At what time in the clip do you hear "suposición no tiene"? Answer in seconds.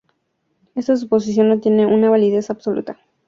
0.97-1.85